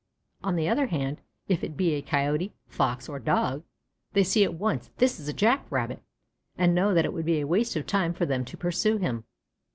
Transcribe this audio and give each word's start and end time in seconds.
On 0.43 0.55
the 0.55 0.67
other 0.67 0.87
hand, 0.87 1.21
if 1.47 1.63
it 1.63 1.77
be 1.77 1.93
a 1.93 2.01
Coyote, 2.01 2.53
Fox, 2.65 3.07
or 3.07 3.19
Dog, 3.19 3.63
they 4.13 4.23
see 4.23 4.43
at 4.43 4.55
once, 4.55 4.89
this 4.97 5.19
is 5.19 5.27
a 5.27 5.31
Jack 5.31 5.63
rabbit, 5.69 6.01
and 6.57 6.73
know 6.73 6.95
that 6.95 7.05
it 7.05 7.13
would 7.13 7.23
be 7.27 7.43
waste 7.43 7.75
of 7.75 7.85
time 7.85 8.15
for 8.15 8.25
them 8.25 8.43
to 8.45 8.57
pursue 8.57 8.97
him. 8.97 9.25